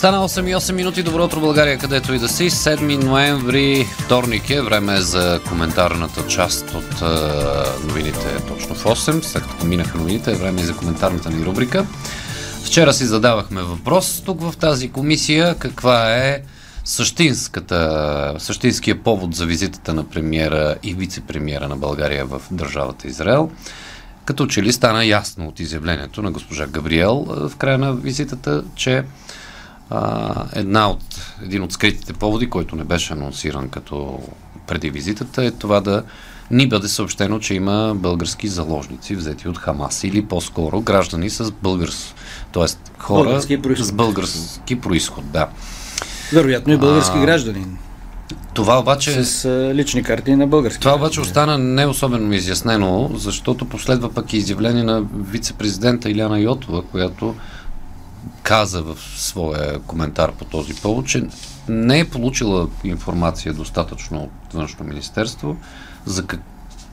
[0.00, 1.02] Стана 8 и 8 минути.
[1.02, 2.50] Добро утро, България, където и да си.
[2.50, 4.62] 7 ноември, вторник е.
[4.62, 7.04] Време е за коментарната част от е,
[7.86, 9.22] новините точно в 8.
[9.22, 11.86] След като минаха новините, е време и за коментарната ни рубрика.
[12.64, 15.54] Вчера си задавахме въпрос тук в тази комисия.
[15.54, 16.42] Каква е
[16.84, 23.50] същинската, същинския повод за визитата на премиера и вице-премиера на България в държавата Израел?
[24.24, 29.04] Като че ли стана ясно от изявлението на госпожа Габриел в края на визитата, че
[29.90, 31.02] а, една от,
[31.44, 34.18] един от скритите поводи, който не беше анонсиран като
[34.66, 36.02] преди визитата, е това да
[36.50, 42.14] ни бъде съобщено, че има български заложници, взети от Хамас или по-скоро граждани с българс,
[42.52, 42.64] т.е.
[42.98, 43.86] хора Български происход.
[43.86, 45.30] с български происход.
[45.30, 45.48] Да.
[46.32, 47.66] Вероятно и български А, граждани.
[48.54, 50.80] Това обаче С лични карти на български.
[50.80, 56.82] Това обаче остана не особено изяснено, защото последва пък и изявление на вице-президента Иляна Йотова,
[56.82, 57.34] която
[58.42, 61.28] каза в своя коментар по този повод, че
[61.68, 65.56] не е получила информация достатъчно от Външно министерство
[66.04, 66.40] за как-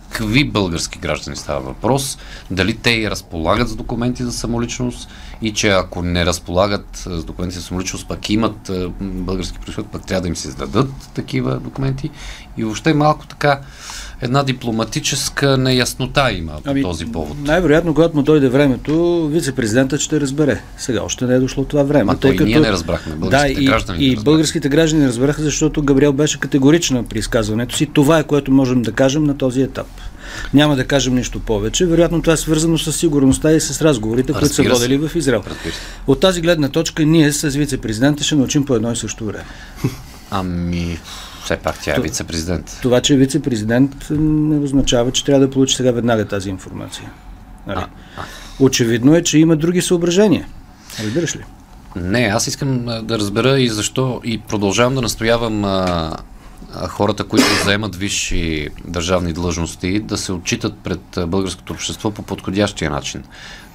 [0.10, 2.18] какви български граждани става въпрос,
[2.52, 5.10] дали те и разполагат с документи за самоличност
[5.42, 10.22] и че ако не разполагат с документи за самоличност, пък имат български происход, пък трябва
[10.22, 12.10] да им се издадат такива документи
[12.58, 13.60] и въобще малко така
[14.22, 17.38] една дипломатическа неяснота има по Ами, този повод.
[17.44, 20.62] Най-вероятно, когато му дойде времето, вице-президентът ще разбере.
[20.78, 22.04] Сега още не е дошло това време.
[22.04, 24.24] Ма то и ние не разбрахме, Да, българските и, граждани и разбраха.
[24.24, 27.86] българските граждани разбраха, защото Габриел беше категорична при изказването си.
[27.86, 29.88] Това е което можем да кажем на този етап.
[30.54, 31.86] Няма да кажем нищо повече.
[31.86, 35.44] Вероятно това е свързано с сигурността и с разговорите, които са водили в Израел.
[36.08, 39.46] От тази гледна точка ние с вице-президента ще научим по едно и също време.
[40.32, 41.00] Ами,
[41.44, 42.80] все пак тя е вице-президент.
[42.82, 47.12] Това, че е вице-президент, не означава, че трябва да получи сега веднага тази информация.
[47.68, 47.80] Нали?
[47.80, 48.24] А, а.
[48.60, 50.48] Очевидно е, че има други съображения.
[51.04, 51.44] Разбираш ли?
[51.96, 56.12] Не, аз искам да разбера и защо и продължавам да настоявам а,
[56.88, 63.24] хората, които заемат висши държавни длъжности, да се отчитат пред българското общество по подходящия начин.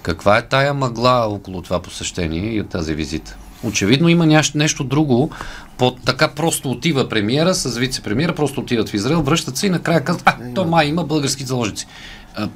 [0.03, 3.37] Каква е тая мъгла около това посещение и тази визита?
[3.65, 5.31] Очевидно има нещо друго.
[5.79, 10.05] По, така просто отива премиера с вице-премиера, просто отиват в Израел, връщат се и накрая
[10.05, 11.87] казват, а, то май има български заложници.
[12.35, 12.49] А,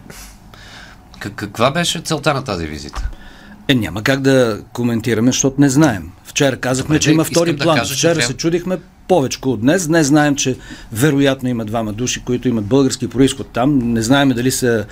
[1.19, 3.09] как- каква беше целта на тази визита?
[3.69, 6.11] Е, няма как да коментираме, защото не знаем.
[6.25, 7.77] Вчера казахме, Добре, че има втори да план.
[7.77, 8.79] кажа, че Вчера трябва- се чудихме
[9.09, 9.87] повече от днес.
[9.89, 10.57] Днес знаем, че
[10.93, 13.79] вероятно има двама души, които имат български происход там.
[13.79, 14.85] Не знаем дали са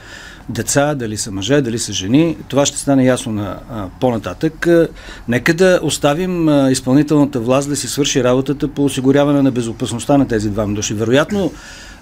[0.48, 2.36] деца, дали са мъже, дали са жени.
[2.48, 4.66] Това ще стане ясно на, а, по-нататък.
[4.66, 4.88] А,
[5.28, 10.28] нека да оставим а, изпълнителната власт да си свърши работата по осигуряване на безопасността на
[10.28, 10.94] тези двама души.
[10.94, 11.52] Вероятно,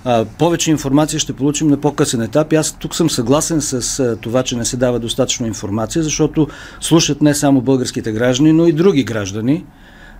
[0.04, 2.52] а, повече информация ще получим на по-късен етап.
[2.52, 6.48] И аз тук съм съгласен с а, това, че не се дава достатъчно информация, защото
[6.80, 9.64] слушат не само българските граждани, но и други граждани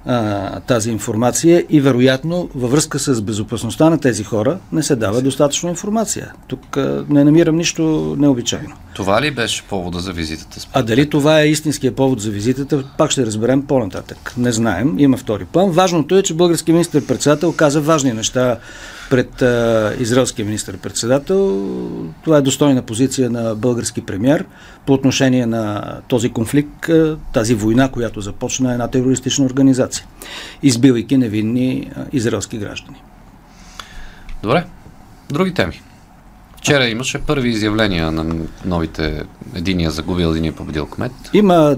[0.06, 5.22] а, тази информация и вероятно във връзка с безопасността на тези хора не се дава
[5.22, 6.32] достатъчно информация.
[6.48, 8.74] Тук а, не намирам нищо необичайно.
[8.94, 10.66] Това ли беше повода за визитата?
[10.72, 14.34] А дали това е истинския повод за визитата, пак ще разберем по-нататък.
[14.36, 15.70] Не знаем, има втори план.
[15.70, 18.58] Важното е, че българския министр-председател каза важни неща
[19.12, 21.68] пред а, израелския министр-председател.
[22.24, 24.44] Това е достойна позиция на български премьер
[24.86, 30.06] по отношение на този конфликт, а, тази война, която започна една терористична организация,
[30.62, 33.02] избивайки невинни а, израелски граждани.
[34.42, 34.64] Добре.
[35.30, 35.80] Други теми.
[36.56, 39.22] Вчера имаше първи изявления на новите
[39.54, 41.12] единия загубил, единия победил кмет.
[41.32, 41.76] Има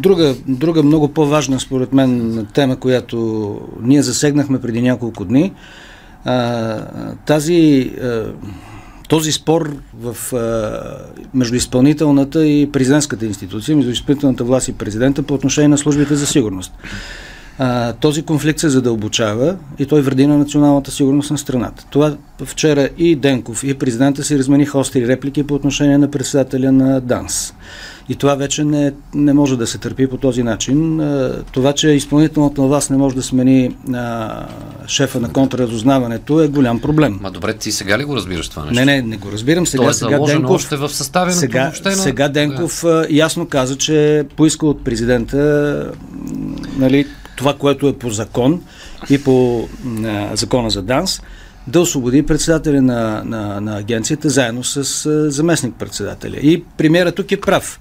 [0.00, 5.52] друга, друга много по-важна, според мен, тема, която ние засегнахме преди няколко дни.
[6.26, 8.24] А, тази, а,
[9.08, 10.80] този спор в, а,
[11.34, 16.26] между изпълнителната и президентската институция, между изпълнителната власт и президента по отношение на службите за
[16.26, 16.72] сигурност.
[17.58, 21.86] А, този конфликт се задълбочава и той вреди на националната сигурност на страната.
[21.90, 27.00] Това вчера и Денков, и президента си размениха остри реплики по отношение на председателя на
[27.00, 27.54] ДАНС.
[28.08, 31.00] И това вече не, не може да се търпи по този начин.
[31.52, 34.46] Това, че изпълнителната власт не може да смени а,
[34.86, 38.74] шефа на контрразузнаването е голям проблем.Ма добре, ти сега ли го разбираш това нещо?
[38.74, 39.66] Не, не, не го разбирам.
[39.66, 41.96] Сега, То е сега Денков, още в съставянето сега, въобще на...
[41.96, 45.92] сега Денков а, ясно каза, че поиска от президента
[46.78, 47.06] нали,
[47.36, 48.62] това, което е по закон
[49.10, 49.68] и по
[50.04, 51.22] а, закона за ДАНС,
[51.66, 54.76] да освободи председателя на, на, на агенцията заедно с
[55.06, 56.36] а, заместник-председателя.
[56.36, 57.80] И премиера тук е прав.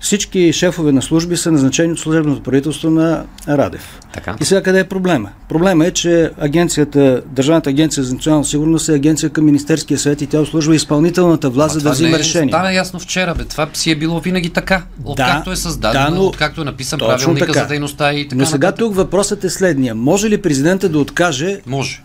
[0.00, 4.00] всички шефове на служби са назначени от служебното правителство на Радев.
[4.12, 4.36] Така.
[4.40, 5.28] И сега къде е проблема?
[5.48, 10.26] Проблема е, че агенцията, Държавната агенция за национална сигурност е агенция към Министерския съвет и
[10.26, 12.48] тя обслужва изпълнителната власт, за да взима е, решение.
[12.52, 13.44] Стана ясно вчера, бе.
[13.44, 14.82] Това си е било винаги така.
[15.04, 17.60] Откакто Да, е създадено, да, но- откакто е написан правилника така.
[17.60, 18.78] за дейността и така Но сега нататък.
[18.78, 19.94] тук въпросът е следния.
[19.94, 22.02] Може ли президента да откаже Може.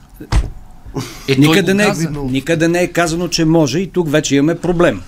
[1.28, 1.94] Е, Никъде не, е,
[2.24, 5.02] никъде не е казано, че може и тук вече имаме проблем.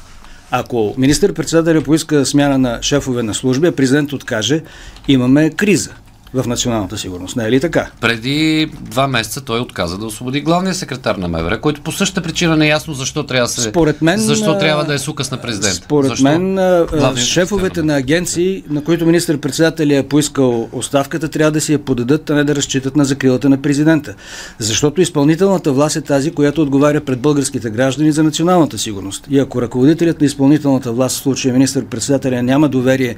[0.51, 4.63] Ако министър-председателя поиска смяна на шефове на служби, а президент откаже,
[5.07, 5.91] имаме криза
[6.33, 7.35] в националната сигурност.
[7.35, 7.89] Не е ли така?
[8.01, 12.57] Преди два месеца той отказа да освободи главния секретар на МВР, който по същата причина
[12.57, 13.61] не е ясно защо трябва да се...
[13.61, 15.75] Според мен, Защо трябва да е с указ на президента.
[15.75, 16.55] Според защо мен,
[16.91, 22.29] главният шефовете на агенции, на които министър-председателя е поискал оставката, трябва да си я подадат,
[22.29, 24.13] а не да разчитат на закрилата на президента.
[24.59, 29.27] Защото изпълнителната власт е тази, която отговаря пред българските граждани за националната сигурност.
[29.29, 33.15] И ако ръководителят на изпълнителната власт, в случая министър-председателя, няма доверие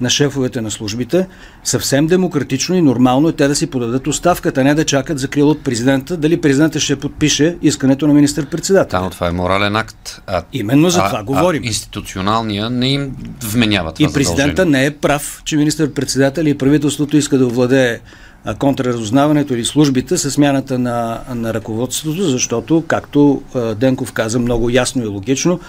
[0.00, 1.26] на шефовете на службите,
[1.64, 5.64] съвсем демократично и нормално е те да си подадат оставката, не да чакат закрила от
[5.64, 8.98] президента, дали президента ще подпише искането на министър-председателя.
[8.98, 10.22] Да, но това е морален акт.
[10.26, 11.62] А, Именно за а- това говорим.
[11.62, 14.80] А институционалния не им вменява това И президента задължение.
[14.80, 18.00] не е прав, че министър-председател и правителството иска да овладее
[18.44, 23.42] а, контрразузнаването или службите с смяната на, на ръководството, защото, както
[23.76, 25.60] Денков каза много ясно и логично,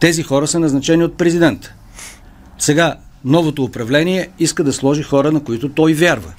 [0.00, 1.74] тези хора са назначени от президента.
[2.58, 6.32] Сега, новото управление иска да сложи хора, на които той вярва.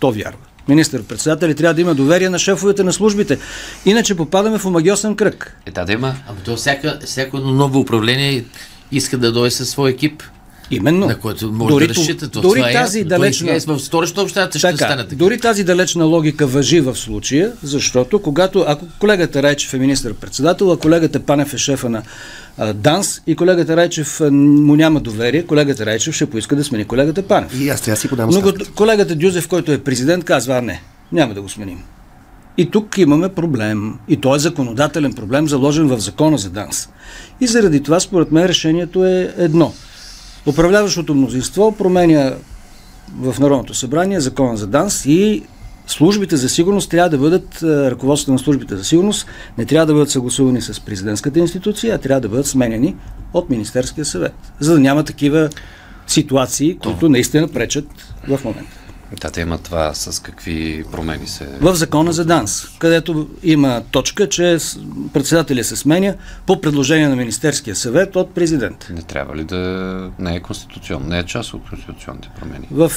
[0.00, 0.38] То вярва.
[0.68, 3.38] Министър-председател трябва да има доверие на шефовете на службите.
[3.86, 5.56] Иначе попадаме в омагиосен кръг.
[5.66, 6.14] Е, да, да има.
[6.28, 6.56] Ама то
[7.04, 8.44] всяко ново управление
[8.92, 10.22] иска да дойде със свой екип,
[10.72, 11.06] Именно.
[11.06, 12.28] на който може Дори да ту- разчита.
[12.28, 15.16] То дори това е тази далечна- Той е в столична общата ще Така, стане така.
[15.16, 20.76] дори тази далечна логика въжи в случая, защото когато, ако колегата Райчев е министър-председател, а
[20.76, 22.02] колегата Панев е шефа на
[22.58, 27.22] а, ДАНС и колегата Райчев му няма доверие, колегата Райчев ще поиска да смени колегата
[27.22, 27.60] Панев.
[27.60, 28.42] И аз трябва си подам Но
[28.74, 30.82] колегата Дюзев, който е президент, казва, а не,
[31.12, 31.78] няма да го сменим.
[32.58, 33.94] И тук имаме проблем.
[34.08, 36.88] И то е законодателен проблем, заложен в закона за ДАНС.
[37.40, 39.74] И заради това, според мен, решението е едно.
[40.46, 42.32] Управляващото мнозинство променя
[43.20, 45.42] в Народното събрание закона за ДАНС и
[45.86, 49.26] службите за сигурност трябва да бъдат, е, ръководството на службите за сигурност
[49.58, 52.96] не трябва да бъдат съгласувани с президентската институция, а трябва да бъдат сменени
[53.32, 55.48] от Министерския съвет, за да няма такива
[56.06, 57.86] ситуации, които наистина пречат
[58.28, 58.81] в момента.
[59.20, 61.48] Да, те има това с какви промени се...
[61.60, 64.58] В закона за ДАНС, където има точка, че
[65.12, 66.14] председателя се сменя
[66.46, 68.92] по предложение на Министерския съвет от президента.
[68.92, 72.68] Не трябва ли да не е конституционно, не е част от конституционните промени?
[72.70, 72.92] В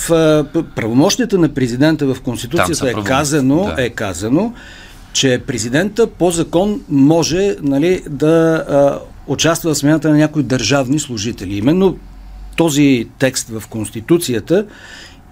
[0.76, 3.84] правомощията на президента в Конституцията е казано, да.
[3.84, 4.54] е казано,
[5.14, 11.58] че президента по закон може нали, да а, участва в смяната на някои държавни служители.
[11.58, 11.98] Именно
[12.56, 14.66] този текст в Конституцията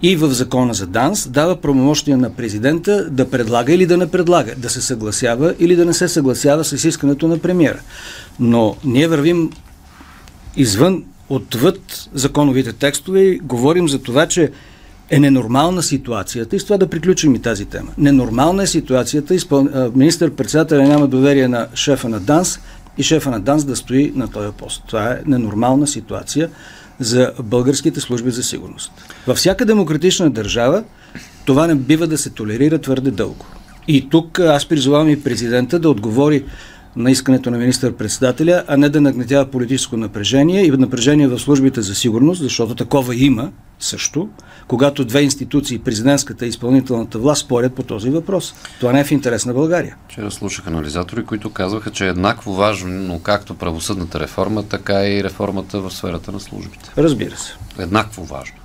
[0.03, 4.53] и в закона за ДАНС дава правомощия на президента да предлага или да не предлага,
[4.57, 7.79] да се съгласява или да не се съгласява с искането на премиера.
[8.39, 9.50] Но ние вървим
[10.55, 14.51] извън, отвъд законовите текстове и говорим за това, че
[15.09, 17.91] е ненормална ситуацията и с това да приключим и тази тема.
[17.97, 19.67] Ненормална е ситуацията, изпъл...
[19.95, 22.59] министър-председателя няма доверие на шефа на ДАНС
[22.97, 24.83] и шефа на ДАНС да стои на този пост.
[24.88, 26.49] Това е ненормална ситуация
[27.00, 28.92] за българските служби за сигурност.
[29.28, 30.84] Във всяка демократична държава
[31.45, 33.45] това не бива да се толерира твърде дълго.
[33.88, 36.45] И тук аз призовавам и президента да отговори
[36.95, 41.95] на искането на министър-председателя, а не да нагнетява политическо напрежение и напрежение в службите за
[41.95, 44.30] сигурност, защото такова има също,
[44.68, 48.54] когато две институции, президентската и изпълнителната власт, спорят по този въпрос.
[48.80, 49.95] Това не е в интерес на България.
[50.09, 55.80] Вчера слушах анализатори, които казваха, че е еднакво важно както правосъдната реформа, така и реформата
[55.80, 56.92] в сферата на службите.
[56.97, 57.54] Разбира се.
[57.80, 58.62] Еднакво важно.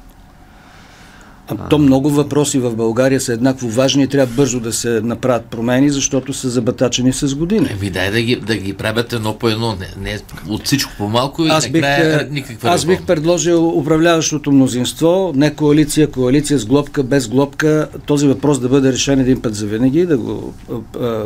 [1.49, 5.45] А, то много въпроси в България са еднакво важни и трябва бързо да се направят
[5.45, 7.69] промени, защото са забатачени с години.
[7.71, 11.09] Еми дай да ги, да ги правят едно по едно, не, не от всичко по
[11.09, 16.59] малко и Аз бих, накрая е, никаква аз бих предложил управляващото мнозинство, не коалиция, коалиция
[16.59, 20.55] с глобка, без глобка, този въпрос да бъде решен един път за винаги, да го
[20.71, 21.25] а, а,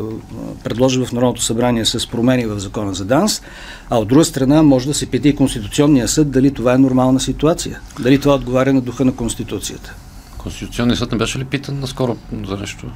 [0.64, 3.42] предложи в Народното събрание с промени в закона за ДАНС,
[3.90, 7.20] а от друга страна може да се пита и Конституционния съд дали това е нормална
[7.20, 9.94] ситуация, дали това отговаря на духа на Конституцията.
[10.42, 12.86] Конституционният съд не беше ли питан наскоро за нещо?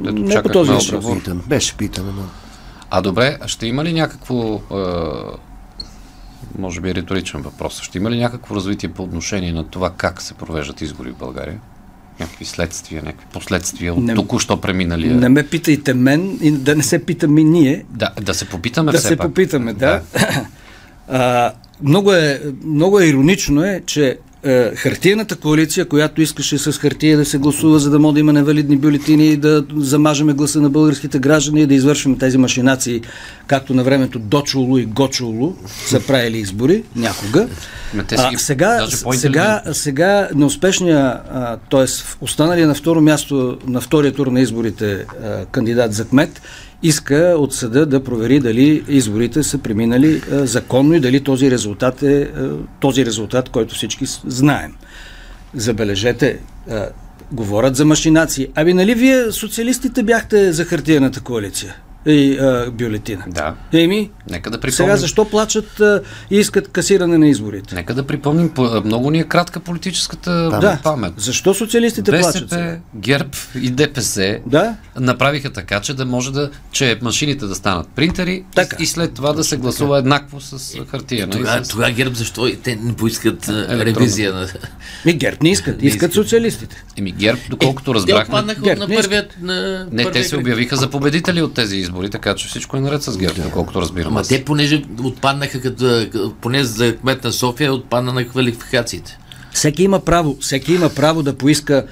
[0.00, 1.18] Дето Не по този въпрос.
[1.18, 1.42] Питан.
[1.46, 2.22] Беше питан, но...
[2.90, 4.76] А добре, а ще има ли някакво, е,
[6.58, 10.22] може би е риторичен въпрос, ще има ли някакво развитие по отношение на това как
[10.22, 11.60] се провеждат избори в България?
[12.20, 15.16] Някакви следствия, някакви последствия от Не- току-що преминалия?
[15.16, 18.92] Не ме питайте мен и да не се питаме и ние, Да, да се попитаме
[18.92, 19.26] да все се пак.
[19.26, 20.02] попитаме, да.
[21.08, 27.18] а, много, е, много е иронично е, че е, хартияната коалиция, която искаше с хартия
[27.18, 30.70] да се гласува, за да може да има невалидни бюлетини и да замажеме гласа на
[30.70, 33.02] българските граждани и да извършим тези машинации,
[33.46, 35.54] както на времето Дочулу и Гочулу
[35.86, 37.48] са правили избори някога.
[38.16, 41.20] А, сега, сега, сега неуспешния,
[41.70, 41.84] т.е.
[42.20, 46.40] останалия на второ място на втория тур на изборите а, кандидат за кмет
[46.82, 52.02] иска от съда да провери дали изборите са преминали а, законно и дали този резултат
[52.02, 54.74] е а, този резултат, който всички знаем.
[55.54, 56.38] Забележете,
[56.70, 56.88] а,
[57.32, 58.48] говорят за машинации.
[58.54, 61.76] Аби нали вие социалистите бяхте за хартияната коалиция?
[62.06, 63.24] И а, бюлетина.
[63.28, 63.54] Да.
[63.74, 64.72] Еми, Нека да припомним.
[64.74, 67.74] сега защо плачат а, и искат касиране на изборите?
[67.74, 70.78] Нека да припомним, по- много ни е кратка политическата Да.
[70.82, 71.12] памет.
[71.16, 72.32] Защо социалистите плачат?
[72.50, 72.62] сега?
[72.62, 74.76] БСП, ГЕРБ и ДПС Да.
[74.96, 78.76] направиха така, че да може да, че машините да станат принтери Така.
[78.80, 81.26] и след това да се гласува еднакво с хартия.
[81.26, 81.38] нали?
[81.38, 83.84] Тогава, С- тогава ГЕРБ защо и те не поискат Електронно.
[83.84, 84.48] ревизия на...
[85.04, 86.14] Ми ГЕРБ не искат, Не искат искат.
[86.14, 86.84] социалистите.
[86.96, 89.36] Еми ГЕРБ, доколкото Те разбрахме, отпаднаха ГЕРБ на първият...
[89.40, 93.02] На не, те се обявиха за победители от тези избори, така че всичко е наред
[93.02, 94.12] с ГЕРБ, доколкото разбирам.
[94.12, 94.28] Ама аз.
[94.28, 96.06] те, понеже отпаднаха, като,
[96.40, 99.18] поне за кмет на София, отпадна на квалификациите.
[99.52, 101.86] Всеки има право, всеки има право да поиска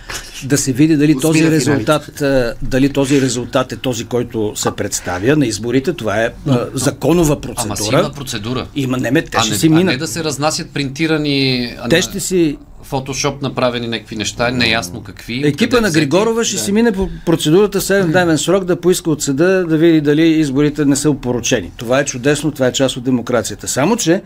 [0.44, 4.70] да се види дали Усмира този резултат, а, дали този резултат е този, който се
[4.70, 5.92] представя на изборите.
[5.92, 8.00] Това е а, законова Ама си процедура.
[8.00, 8.66] има процедура.
[8.74, 9.98] Има, не ме, те а, ще не, си а не минат.
[9.98, 12.58] да се разнасят принтирани Те ще си...
[12.90, 15.42] фотошоп направени някакви неща, неясно какви.
[15.46, 15.90] Екипа на.
[15.90, 20.22] Григорова ще си мине по процедурата 7-дневен срок да поиска от съда да види дали
[20.22, 21.70] изборите не са опорочени.
[21.76, 23.68] Това е чудесно, това е част от демокрацията.
[23.68, 24.22] Само, че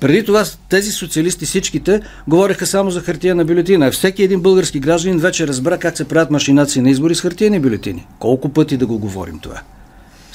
[0.00, 3.90] преди това тези социалисти всичките говореха само за хартия на бюлетина.
[3.90, 8.06] Всеки един български гражданин вече разбра как се правят машинации на избори с хартияни бюлетини.
[8.18, 9.60] Колко пъти да го говорим това?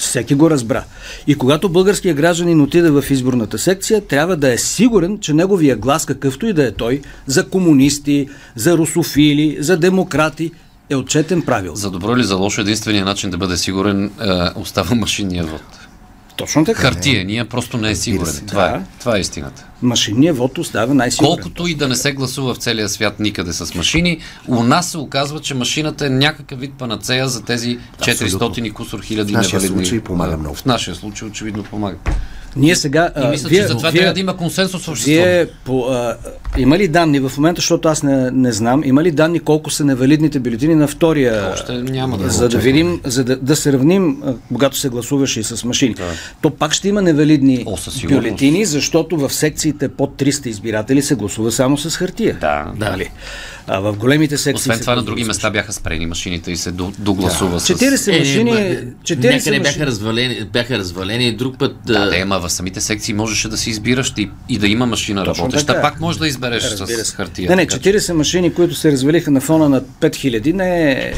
[0.02, 0.84] Всеки го разбра.
[1.28, 6.06] И когато българският гражданин отиде в изборната секция, трябва да е сигурен, че неговия глас,
[6.06, 10.52] какъвто и да е той, за комунисти, за русофили, за демократи,
[10.90, 11.76] е отчетен правил.
[11.76, 14.10] За добро или за лошо, единственият начин да бъде сигурен е,
[14.56, 15.81] остава машинния вод.
[16.36, 16.82] Точно така.
[16.82, 18.34] Хартия, просто не е сигурен.
[18.34, 18.42] се.
[18.42, 18.76] Това, Да.
[18.76, 19.66] е, това е истината.
[19.82, 21.28] Машинният вод остава най-сигурен.
[21.28, 24.98] Колкото и да не се гласува в целия свят никъде с машини, у нас се
[24.98, 29.60] оказва, че машината е някакъв вид панацея за тези 400 и кусор хиляди В нашия
[29.60, 29.86] невалидни.
[29.86, 30.56] случай помага Да, много.
[30.56, 31.98] В нашия случай очевидно помага.
[32.56, 33.12] Ние сега...
[33.18, 35.30] И а, мисля, вие, че за това вие, трябва да има консенсус в обществото.
[35.30, 36.18] Вие по, а,
[36.58, 39.86] има ли данни в момента, защото аз не, не знам, има ли данни колко са
[39.86, 41.52] невалидните бюлетини на втория?
[41.54, 45.64] Още няма да За да видим, за да, да сравним, когато се гласуваше и с
[45.64, 45.96] машини.
[46.42, 47.78] То пак ще има невалидни О,
[48.10, 52.38] бюлетини, защото в секциите под 300 избиратели се гласува само с хартия.
[52.42, 52.72] Да.
[52.76, 52.98] Да.
[53.74, 54.54] А в големите секции.
[54.56, 57.68] Освен се това, на други места бяха спрени машините и се до- догласува с...
[57.68, 58.52] 40 машини.
[58.52, 59.86] Е, 40 някъде бяха машини.
[59.86, 61.76] развалени, бяха развалени друг път...
[61.86, 65.24] Да, да, ама в самите секции можеше да си избираш и, и да има машина
[65.26, 65.68] Точно работеща.
[65.68, 65.82] така.
[65.82, 67.50] Пак може да избереш Разбира с хартия.
[67.50, 71.14] Не, не, така че- 40 машини, които се развалиха на фона на 5000, не е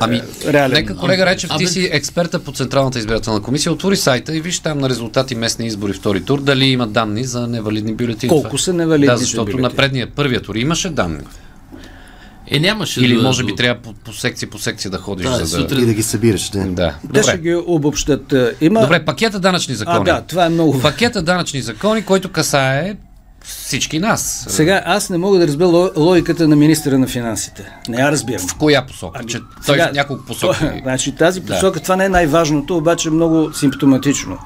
[0.00, 0.70] Ами, реален.
[0.72, 3.72] нека колега Речев, ти си експерта по Централната избирателна комисия.
[3.72, 7.46] Отвори сайта и виж там на резултати местни избори втори тур, дали има данни за
[7.46, 8.30] невалидни бюлетини.
[8.30, 9.62] Колко са невалидните Да, защото бюлетини?
[9.62, 11.18] на предния, първия тур имаше данни.
[12.52, 15.26] Е, нямаше Или да- може би да- трябва по, по секция по секция да ходиш,
[15.26, 15.62] Да, за да...
[15.64, 16.50] сутрин- И да ги събираш.
[16.50, 16.64] Да.
[16.64, 16.94] Да.
[17.14, 17.38] Те ще Добре.
[17.40, 18.32] ги обобщат.
[18.32, 18.80] Е, Има...
[18.80, 19.98] Добре, пакета данъчни закони.
[20.00, 20.80] А, да, това е много.
[20.80, 22.96] Пакета данъчни закони, който касае
[23.44, 24.46] всички нас.
[24.48, 27.70] Сега аз не мога да разбера ло- логиката на министра на финансите.
[27.88, 28.48] Не я разбирам.
[28.48, 29.24] В коя посока?
[29.24, 30.58] че той в няколко посоки.
[30.60, 31.46] То- значи тази Да.
[31.46, 34.38] посока, това не е най-важното, обаче е много симптоматично.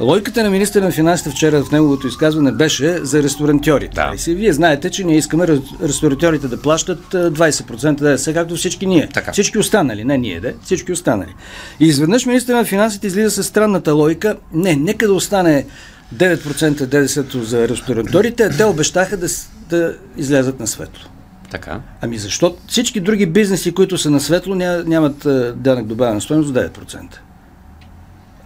[0.00, 3.94] Логиката на министра на финансите вчера в неговото изказване беше за ресторантьорите.
[3.94, 4.12] Да.
[4.26, 9.08] Вие знаете, че ние искаме ре- ресторантьорите да плащат а, 20% ДДС, както всички ние.
[9.14, 9.32] Така.
[9.32, 11.34] Всички останали, не ние, де, всички останали.
[11.80, 14.36] И изведнъж министра на финансите излиза с странната логика.
[14.52, 15.66] Не, нека да остане
[16.14, 19.26] 9% ДДС за ресторантьорите, а те обещаха да,
[19.70, 21.04] да излязат на светло.
[21.50, 21.80] Така.
[22.00, 26.50] Ами защо всички други бизнеси, които са на светло, ня, нямат а, данък добавена стоеност
[26.54, 27.02] 9%?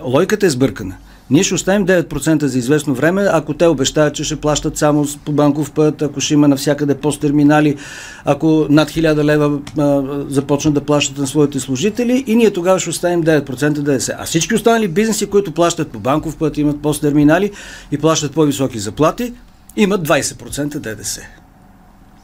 [0.00, 0.94] Логиката е сбъркана.
[1.33, 5.33] Ние ще оставим 9% за известно време, ако те обещаят, че ще плащат само по
[5.33, 7.77] банков път, ако ще има навсякъде посттерминали,
[8.25, 12.91] ако над 1000 лева а, започнат да плащат на своите служители и ние тогава ще
[12.91, 14.17] оставим 9% ДДС.
[14.19, 17.51] А всички останали бизнеси, които плащат по банков път, имат посттерминали
[17.93, 19.33] и плащат по-високи заплати,
[19.77, 21.21] имат 20% ДДС.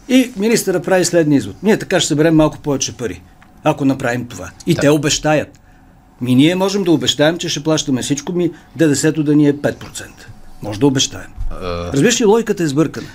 [0.09, 1.57] И министъра прави следния извод.
[1.63, 3.23] Ние така ще съберем малко повече пари,
[3.65, 4.51] ако направим това.
[4.67, 4.81] И Да.
[4.81, 5.58] те обещаят.
[6.21, 10.05] Ми ние можем да обещаем, че ще плащаме всичко, ми ДДС-то да ни е 5%.
[10.63, 11.31] Може да обещаем.
[11.93, 13.07] Разбираш ли, логиката е сбъркана.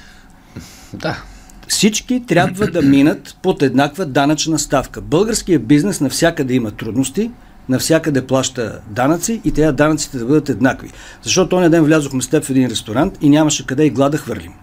[0.94, 1.24] Да.
[1.68, 5.02] Всички трябва да минат под еднаква данъчна ставка.
[5.02, 7.32] Българският бизнес навсякъде има трудности,
[7.70, 10.90] навсякъде плаща данъци и тези данъците да бъдат еднакви.
[11.22, 14.54] Защото оня ден влязохме с теб в един ресторант и нямаше къде и глада хвърлим.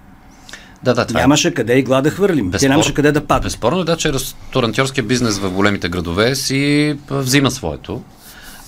[0.83, 1.23] Да, да, това е.
[1.23, 2.51] Нямаше къде игла да хвърлим.
[2.51, 3.43] Те нямаше къде да падат.
[3.43, 8.03] Безспорно е да, че ресторантьорския бизнес в големите градове си взима своето,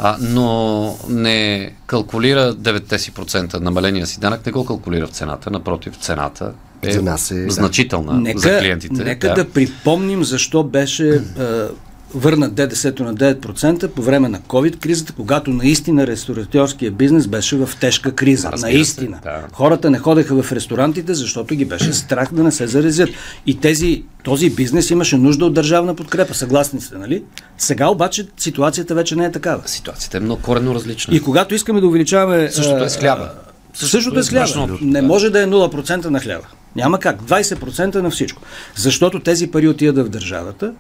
[0.05, 5.51] а, но не калкулира 9 си процента намаления си данък, не го калкулира в цената,
[5.51, 7.51] напротив, цената е, За нас е, да.
[7.51, 9.05] значителна Нека, за клиентите.
[9.05, 9.49] нека да.
[9.51, 11.69] припомним защо беше а,
[12.15, 18.13] върнат ДДС-то на 9% по време на COVID-кризата, когато наистина ресторантьорския бизнес беше в тежка
[18.13, 18.53] криза.
[18.53, 19.19] Разбира се, наистина.
[19.23, 19.43] да.
[19.53, 23.11] Хората не ходеха в ресторантите, защото ги беше страх да не се заразят.
[23.47, 26.35] И тези, този бизнес имаше нужда от държавна подкрепа.
[26.35, 27.23] Съгласни сте, нали?
[27.59, 29.63] Сега обаче ситуацията вече не е такава.
[29.67, 31.15] Ситуацията е много коренно различна.
[31.15, 32.51] И когато искаме да увеличаваме...
[32.51, 33.31] Същото е с хляба.
[33.75, 34.79] Същото е с хляба.
[34.81, 36.47] Не може да е 0% на хляба.
[36.77, 37.23] Няма как.
[37.23, 38.43] 20% на всичко.
[38.77, 40.73] Защото тези пари отидат в държавата,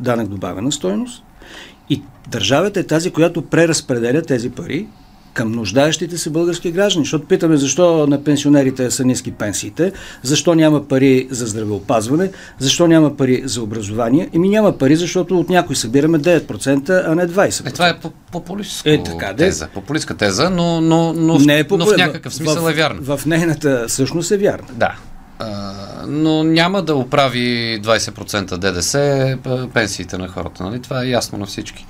[0.00, 1.22] данък добавена стойност,
[1.90, 4.86] и държавата е тази, която преразпределя тези пари
[5.34, 7.04] към нуждаещите се български граждани.
[7.04, 13.16] Защото питаме защо на пенсионерите са ниски пенсиите, защо няма пари за здравеопазване, защо няма
[13.16, 14.28] пари за образование.
[14.34, 17.68] Еми няма пари, защото от някой събираме 9%, а не 20%.
[17.68, 19.36] Е, това е по- популистска Е, така, да.
[19.36, 19.68] теза.
[19.74, 22.98] Популистска теза, но, но, но, не е но в някакъв смисъл в, е вярна.
[23.00, 24.66] В, в нейната същност е вярна.
[24.72, 24.94] Да.
[26.06, 29.38] Но няма да оправи 20% ДДС
[29.74, 30.62] пенсиите на хората.
[30.64, 30.82] Нали?
[30.82, 31.86] Това е ясно на всички.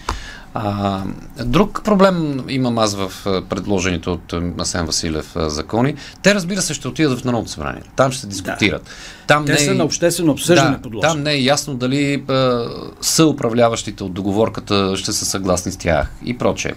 [0.57, 1.03] А,
[1.45, 3.13] друг проблем имам аз в
[3.49, 5.95] предложените от Асен Василев закони.
[6.23, 7.83] Те, разбира се, ще отидат в Народното събрание.
[7.97, 8.91] Там ще дискутират.
[9.27, 11.13] Там Те не са е- на обществено обсъждане да, подложени.
[11.13, 12.65] Там не е ясно дали а,
[13.01, 16.73] съуправляващите от договорката ще са съгласни с тях и прочее.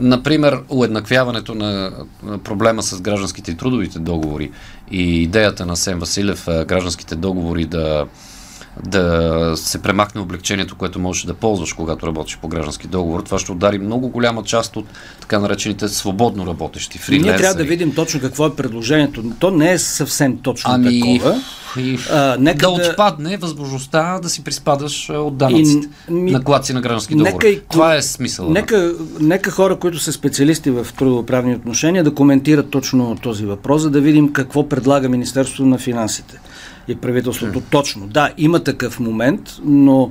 [0.00, 1.92] Например, уеднаквяването на
[2.44, 4.50] проблема с гражданските и трудовите договори
[4.90, 8.06] и идеята на Сен Василев гражданските договори да,
[8.82, 9.12] да
[9.56, 13.20] се премахне облегчението, което можеш да ползваш, когато работиш по граждански договор.
[13.20, 14.84] Това ще удари много голяма част от
[15.20, 17.30] така наречените свободно работещи фриленсери.
[17.30, 19.24] Ние трябва да видим точно какво е предложението.
[19.38, 21.40] То не е съвсем точно Ами, такова.
[21.78, 26.44] и, А, нека да, да- отпадне възможността да си приспадаш от данъците И, ми- на
[26.44, 27.48] клаци на граждански Нека договори.
[27.48, 28.50] и ко- Това е смисъл.
[28.50, 33.90] Нека, нека хора, които са специалисти в трудоправни отношения, да коментират точно този въпрос, за
[33.90, 36.40] да видим какво предлага Министерството на финансите
[36.88, 38.06] и правителството точно.
[38.06, 40.10] Да, има такъв момент, но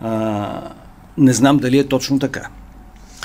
[0.00, 0.60] а,
[1.18, 2.48] не знам дали е точно така.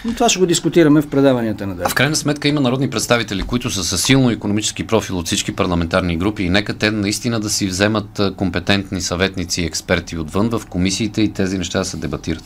[0.05, 1.89] Но това ще го дискутираме в предаванията на А ден.
[1.89, 6.17] в крайна сметка има народни представители, които са със силно економически профил от всички парламентарни
[6.17, 10.61] групи и нека те наистина да си вземат а, компетентни съветници и експерти отвън в
[10.69, 12.43] комисиите и тези неща да се дебатират.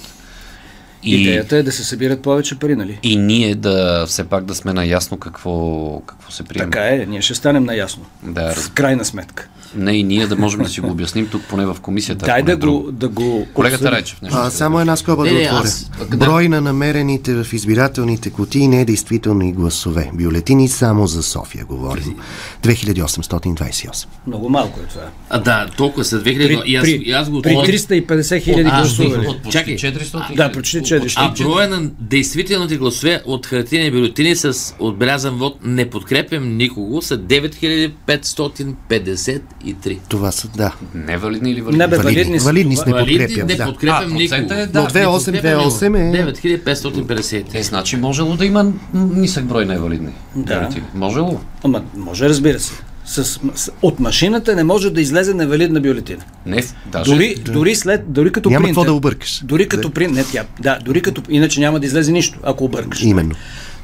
[1.06, 3.00] И, Идеята е да се събират повече пари, нали?
[3.04, 5.54] и ние да все пак да сме наясно какво,
[6.00, 6.66] какво се приема.
[6.66, 8.04] Така е, ние ще станем наясно.
[8.24, 9.48] Да, В крайна сметка.
[9.76, 12.26] Не и ние да можем да си го обясним тук, поне в комисията.
[12.26, 13.92] Дай не да го, да го Колегата.
[13.92, 14.38] Райчев нещо.
[14.38, 15.62] А, само една скоба Не, да не, отворя.
[15.62, 15.89] аз-.
[16.10, 20.10] Брой на намерените в избирателните кутии недействителни гласове.
[20.13, 22.16] Бюлетини само за София говорим.
[22.63, 24.06] 2828.
[24.28, 25.02] Много малко е това.
[25.30, 26.24] А, да, толкова са 2000.
[26.24, 29.28] При, и аз, при, и аз го при от- 350 хиляди гласували.
[29.52, 29.76] Чакай.
[29.76, 31.41] 400 Да, почти 400.
[31.41, 37.17] А броя на действителните гласове от хартини бюлетини с отбелязан вод не подкрепям никого са
[37.17, 39.99] 9553.
[40.10, 40.73] Това са, да.
[40.93, 41.77] Невалидни или валидни?
[41.77, 43.47] Не, бе, Валидни, валидни не Валидни подкрепям.
[43.47, 43.65] не Да.
[43.65, 44.62] подкрепям А, процентът никого.
[44.62, 44.82] е, да.
[44.82, 46.23] Но 2828 е...
[46.34, 47.43] 9553.
[47.53, 50.12] Е, значи можело да има нисък брой невалидни.
[50.36, 50.60] Да.
[50.60, 50.86] бюлетини.
[50.93, 51.39] Можело.
[51.63, 52.73] Ама, може, разбира се.
[53.06, 53.24] С,
[53.56, 56.24] с, от машината не може да излезе невалидна бюлетина.
[56.46, 57.12] Не, даже...
[57.12, 58.76] Дори, дори, след, дори като Няма принтер.
[58.76, 59.42] какво да объркаш.
[59.44, 60.16] Дори като принтер.
[60.16, 61.22] Не, тя, да, дори като.
[61.30, 63.02] Иначе няма да излезе нищо, ако объркаш.
[63.02, 63.36] Именно.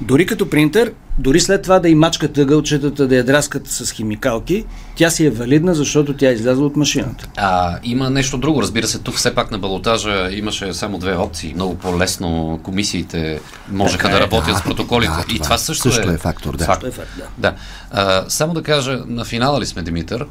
[0.02, 4.66] Дори като принтер, дори след това да и мачкат ъгълчетата, да я драскат с химикалки,
[4.96, 7.28] тя си е валидна, защото тя е излязла от машината.
[7.38, 8.62] А, има нещо друго.
[8.62, 11.54] Разбира се, тук все пак на балотажа имаше само две опции.
[11.54, 13.40] Много по-лесно комисиите
[13.72, 15.12] можеха Така да е, работят да, с протоколите.
[15.12, 16.66] да, и това това също, също е фактор, да.
[16.66, 16.84] Факт.
[16.84, 17.26] Е факт, да.
[17.38, 17.56] Да.
[17.92, 20.26] А, само да кажа, на финала ли сме, Димитър?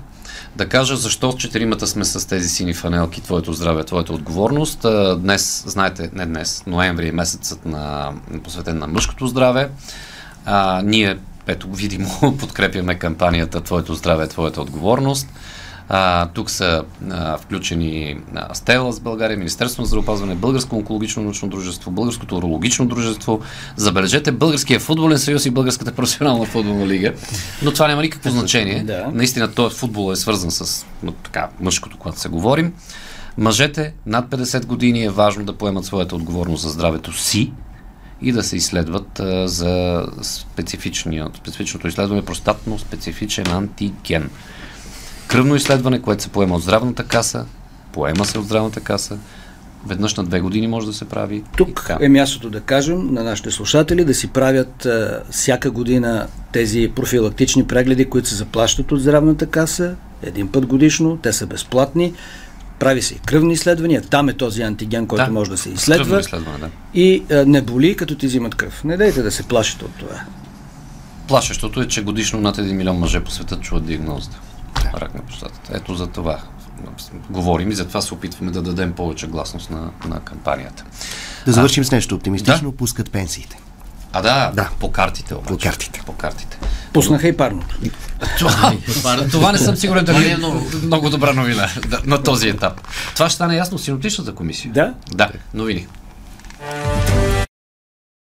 [0.57, 4.87] Да кажа защо четиримата сме с тези сини фанелки, твоето здраве, твоята отговорност.
[5.19, 8.13] Днес, знаете, не днес, ноември е месецът на,
[8.45, 9.71] посветен на мъжкото здраве.
[10.45, 15.29] А, ние, ето, видимо, подкрепяме кампанията Твоето здраве, твоята отговорност.
[15.89, 21.49] А, тук са а, включени а, Стела с България, Министерство на здравеопазване, Българско онкологично научно
[21.49, 23.41] дружество, Българското урологично дружество,
[23.77, 27.15] забележете Българския футболен съюз и Българската професионална футболна лига.
[27.63, 28.83] Но това няма никакво значение.
[28.83, 29.11] Да.
[29.13, 32.73] Наистина, този футбол е свързан с м, така, мъжкото, когато се говорим.
[33.39, 37.53] Мъжете над 50 години е важно да поемат своята отговорност за здравето си
[38.23, 44.31] и да се изследват а, за специфичното изследване простатно специфичен антиген.
[45.29, 47.45] Кръвно изследване, което се поема от здравната каса,
[47.93, 49.19] поема се от здравната каса,
[49.87, 51.43] веднъж на две години може да се прави.
[51.57, 56.93] Тук е мястото да кажем на нашите слушатели да си правят а, всяка година тези
[56.97, 62.13] профилактични прегледи, които се заплащат от здравната каса един път годишно, те са безплатни.
[62.79, 66.21] Прави се и кръвни изследвания, там е този антиген, който Да, може да се изследва.
[66.41, 66.71] да.
[66.95, 68.85] И а, не боли, като ти взимат кръв.
[68.85, 70.21] Не дайте да се плашите от това.
[71.29, 74.39] Плашещото е, че годишно над 1 милион мъже по света чуват диагнозата.
[74.95, 75.71] Рак на простатата.
[75.75, 76.39] Ето за това
[77.31, 80.85] говорим и затова се опитваме да дадем повече гласност на, на кампанията.
[81.47, 82.73] Да завършим с нещо оптимистично.
[82.73, 83.59] Пускат пенсиите.
[84.13, 84.69] А да, Да.
[84.79, 85.49] по картите обаче.
[85.49, 86.01] По картите.
[86.07, 86.59] По картите.
[86.93, 87.77] Пуснаха и парното.
[88.39, 88.73] Това,
[89.31, 90.67] това не съм сигурен дали е е много.
[90.83, 92.81] много добра новина да, на този етап.
[93.15, 94.73] Това ще стане ясно в синоптичната комисия.
[94.73, 94.95] Да.
[95.13, 95.87] Да, новини.